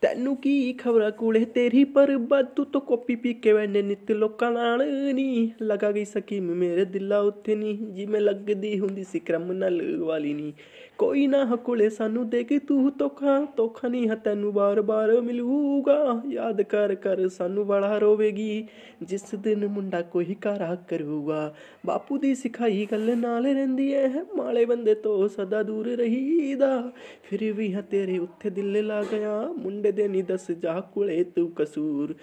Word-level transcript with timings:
ਤੈਨੂੰ 0.00 0.36
ਕੀ 0.36 0.72
ਖਬਰਾਂ 0.72 1.10
ਕੋਲੇ 1.10 1.44
ਤੇਰੀ 1.44 1.84
ਪਰ 1.84 2.18
ਤੂੰ 2.56 2.66
ਤਾਂ 2.66 2.80
ਕਾਪੀ 2.80 3.14
ਪੀ 3.14 3.34
ਕੇ 3.34 3.52
ਵੈਨੇ 3.52 3.82
ਨਿੱਤ 3.82 4.12
ਲੋਕਾਂ 4.12 4.50
ਨਾਲ। 4.52 4.86
ਨਹੀਂ 5.14 5.48
ਲਗਾ 5.62 5.92
ਗਈ 5.92 6.04
ਸਕੀਮ 6.04 6.44
ਮੇਰੇ 6.44 6.84
ਦਿਲਾਂ 6.84 7.20
ਉੱਤੇ 7.20 7.54
ਨਹੀਂ 7.54 7.78
ਜਿਵੇਂ 7.78 8.20
ਲੱਗਦੀ 8.20 8.78
ਹੁੰਦੀ 8.78 9.04
ਸੀ 9.04 9.18
ਕ੍ਰਿਮਨਲ 9.18 10.04
ਵਾਲੀ 10.04 10.34
ਨਹੀਂ 10.34 10.52
ਕੋਈ 10.98 11.26
ਨਾ 11.26 11.44
ਹਕੁਲੇ 11.54 11.88
ਸਾਨੂੰ 11.90 12.28
ਦੇ 12.28 12.44
ਕੇ 12.44 12.58
ਤੂੰ 12.58 12.90
ਤੋਖਾ 12.92 13.46
ਤੋਖਾ 13.56 13.88
ਨਹੀਂ 13.88 14.08
ਹੈ 14.08 14.14
ਤੈਨੂੰ 14.14 14.52
ਬਾਰ-ਬਾਰ 14.54 15.20
ਮਿਲੂਗਾ। 15.20 16.22
ਯਾਦ 16.30 16.62
ਕਰ 16.62 16.94
ਕਰ 16.94 17.28
ਸਾਨੂੰ 17.28 17.66
ਬੜਾ 17.66 17.98
ਰੋਵੇਗੀ। 17.98 18.66
ਜਿਸ 19.02 19.34
ਦਿਨ 19.34 19.66
ਮੁੰਡਾ 19.66 20.02
ਕੋਈ 20.02 20.36
ਕਾਰਾ 20.40 20.74
ਕਰੂਗਾ। 20.88 21.54
ਬਾਪੂ 21.86 22.18
ਦੀ 22.18 22.34
ਸਿਖਾਈ 22.34 22.86
ਗੱਲ 22.92 23.18
ਨਾਲ 23.18 23.44
ਰਹਿੰਦੀ 23.44 23.92
ਐ। 23.94 24.08
ਮਾਲੇ 24.36 24.64
ਬੰਦੇ 24.64 24.94
ਤੋਂ 24.94 25.28
ਸਦਾ 25.28 25.62
ਦੂਰ 25.62 25.86
ਰਹੀਦਾ। 25.86 26.92
ਫਿਰ 27.22 27.52
ਵੀ 27.52 27.74
ਹੈ 27.74 27.80
ਤੇਰੇ 27.80 28.18
ਉੱਥੇ 28.18 28.50
ਦਿਲ 28.50 28.86
ਲਾ 28.86 29.02
ਗਿਆ। 29.02 29.42
ਮੁੰਡੇ 29.58 29.85
ਦੇ 29.90 30.08
ਨਹੀਂ 30.08 30.24
ਦੱਸ 30.24 30.50
ਜਾ 30.50 30.80
ਕੁਲੇ 30.80 31.24
ਤੂੰ 31.24 31.52
ਕਸੂਰ। 31.56 32.14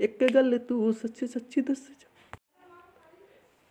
ਇੱਕ 0.00 0.24
ਗੱਲ 0.34 0.58
ਤੂੰ 0.58 0.92
ਸੱਚੀ 0.92 1.26
ਸੱਚੀ 1.26 1.60
ਦੱਸ 1.60 1.88
ਜਾ। 1.88 2.09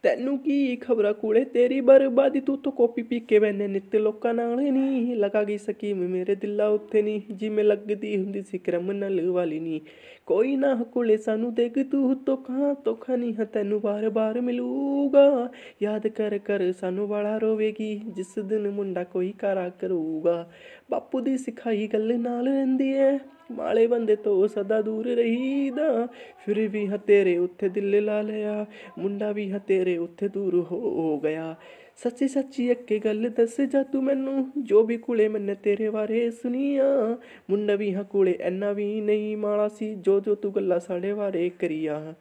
ਤੈਨੂੰ 0.04 0.40
ਕੀ 0.40 0.76
ਖਬਰਾਂ 0.76 1.14
ਕੋਲੇ 1.14 1.46
ਤੇਰੀ 1.46 1.82
ਬਰਬਾਦੀ 1.82 2.40
ਤੂੰ 2.40 2.58
ਤਾਂ 2.58 2.72
ਕਾਪੀ 2.72 3.02
ਪੀ 3.02 3.20
ਕੇ 3.20 3.40
ਬੈਨੇ 3.40 3.68
ਨਿੱਤ 3.68 3.96
ਲੋਕਾਂ 3.96 4.34
ਨਾਲ 4.34 4.56
ਨਹੀਂ 4.56 5.16
ਲਗਾ 5.16 5.44
ਗਈ 5.44 5.58
ਸਕੀਮ। 5.58 5.98
ਮੇਰੇ 5.98 6.36
ਦਿਲਾਂ 6.36 6.70
ਉੱਤੇ 6.70 7.02
ਨਹੀਂ 7.02 7.22
ਜਿਵੇਂ 7.32 7.64
ਲੱਗਦੀ 7.64 8.18
ਹੁੰਦੀ 8.18 8.42
ਸੀ 8.42 8.58
ਕ੍ਰਿਮਨਲ 8.58 9.30
ਵਾਲੀ 9.30 9.60
ਨਹੀਂ। 9.60 9.82
ਕੋਈ 10.26 10.56
ਨਾ 10.56 10.76
ਕੋਲੇ 10.76 11.18
ਸਾਨੂੰ 11.18 11.54
ਦੇਖ 11.54 11.74
ਤੂੰ 11.92 12.16
ਤੋਖਾ 12.16 12.74
ਤੋਖਾ 12.74 13.16
ਨਹੀਂ 13.16 13.34
ਹੈ 13.40 13.46
ਤੈਨੂੰ 13.46 13.82
ਬਾਰ-ਬਾਰ 13.82 14.42
ਮਿਲੂਗਾ। 14.42 15.52
ਯਾਦ 15.84 16.08
ਕਰ 16.08 16.38
ਕਰ 16.38 16.72
ਸਾਨੂੰ 16.72 17.08
ਵਾਲਾ 17.08 17.38
ਰੋਵੇਗੀ, 17.38 18.02
ਜਿਸ 18.16 18.40
ਦਿਨ 18.40 18.70
ਮੁੰਡਾ 18.70 19.04
ਕੋਈ 19.04 19.32
ਕਾਰਾ 19.32 19.70
ਕਰੂਗਾ। 19.70 20.52
ਬਾਪੂ 20.92 21.20
ਦੀ 21.20 21.38
ਸਿਖਾਈ 21.38 21.88
ਗੱਲ 21.88 22.20
ਨਾਲ 22.20 22.48
ਰਹਿੰਦੀ 22.48 22.94
ਐ। 22.94 23.18
ਮਾਲੇ 23.52 23.88
ਬੰਦੇ 23.88 24.16
ਤੋਂ 24.16 24.48
ਸਦਾ 24.48 24.82
ਦੂਰ 24.82 25.06
ਰਹੀਦਾ। 25.06 26.08
ਫਿਰ 26.46 26.68
ਵੀ 26.68 26.88
ਹ 26.88 26.98
ਤੇਰੇ 26.98 27.38
ਉੱਥੇ 27.38 27.70
ਦਿਲ 27.70 28.06
ਲਾ 28.06 28.22
ਲਿਆ। 28.22 28.66
ਮੁੰਡਾ 29.00 29.32
ਵੀ 29.32 29.52
ਹ 29.52 29.58
ਤੇਰੇ 29.68 29.98
ਉੱਥੇ 29.98 30.28
ਦੂਰ 30.28 30.56
ਹੋ 30.72 31.20
ਗਿਆ। 31.20 31.56
ਸੱਚੀ 32.04 32.28
ਸੱਚੀ 32.28 32.72
ਇੱਕ 32.72 33.06
ਗੱਲ 33.06 33.30
ਦੱਸ, 33.30 33.62
ਜਾ 33.62 33.84
ਤੂੰ 33.84 34.04
ਮੈਨੂੰ 34.04 34.52
ਜੋ 34.58 34.84
ਵੀ 34.84 34.98
ਕੁਲੇ 34.98 35.28
ਮੈਨੇ 35.28 35.56
ਤੇਰੇ 35.56 35.90
ਬਾਰੇ 35.90 36.32
ਸੁਣੀਆਂ। 36.32 37.18
ਮੁੰਡਾ 37.50 37.76
ਵੀ 37.76 37.96
ਹ 37.96 38.04
ਕੁਲੇ, 38.04 38.38
ਐਨਾ 38.42 38.72
ਵੀ 38.72 39.02
ਨਹੀਂ 39.02 39.38
ਮਾਲਾ 39.38 39.68
ਸੀ, 39.68 39.96
ਜੋ 39.96 40.20
ਜੋ 40.20 40.36
ਤੂੰ 40.36 40.56
ਗੱਲਾਂ 40.56 40.80
ਸਾਡੇ 40.80 41.14
ਬਾਰੇ 41.14 41.50
ਕਰੀਆਂ। 41.60 42.14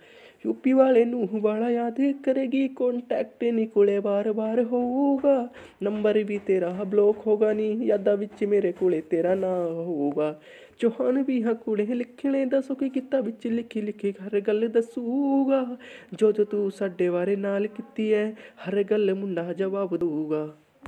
ਯੂਪੀ 0.47 0.73
ਵਾਲੇ 0.73 1.05
ਨੂੰ 1.05 1.29
ਵਾਲਾ 1.33 1.71
ਯਾਦ 1.71 1.95
ਕਰੇਗੀ 2.25 2.69
ਕੰਟੈਕਟ 2.69 3.45
ਨਹੀਂ 3.45 3.69
ਕੋਲੇ 3.69 4.01
ਬਾਰ-ਬਾਰ 4.01 4.65
ਹੋਊਗਾ। 4.65 5.49
ਨੰਬਰ 5.83 6.25
ਵੀ 6.25 6.39
ਤੇਰਾ 6.47 6.85
ਬਲੌਕ 6.87 7.27
ਹੋਗਾ 7.27 7.53
ਨਹੀਂ 7.53 7.83
ਯਾਦਾਂ 7.83 8.17
ਵਿੱਚ 8.17 8.45
ਮੇਰੇ 8.45 8.73
ਕੋਲੇ 8.73 9.01
ਤੇਰਾ 9.01 9.35
ਨਾਂ 9.35 9.67
ਹੋਊਗਾ। 9.67 10.41
ਚੋਹਨ 10.79 11.23
ਵੀ 11.23 11.43
ਹਾਂ 11.43 11.55
ਕੁੜੇ 11.55 11.87
ਲਿਖਣੇ 11.87 12.45
ਦੱਸੋ 12.45 12.75
ਕੀ 12.75 12.89
ਕੀਤਾ 12.89 13.21
ਵਿੱਚ 13.21 13.47
ਲਿਖੀ 13.47 13.81
ਲਿਖੀ 13.81 14.11
ਹਰ 14.11 14.41
ਗੱਲ 14.41 14.69
ਦੱਸੂਗਾ। 14.69 15.77
ਜੋ 16.15 16.33
ਜੋ 16.33 16.45
ਤੂੰ 16.45 16.71
ਸਾਡੇ 16.71 17.09
ਬਾਰੇ 17.09 17.37
ਨਾਲ 17.37 17.67
ਕੀਤੀ 17.67 18.13
ਐ, 18.13 18.31
ਹਰ 18.31 18.83
ਗੱਲ 18.83 19.15
ਮੁੰਡਾ 19.15 19.53
ਜਵਾਬ 19.53 19.97
ਦਊਗਾ। 19.97 20.57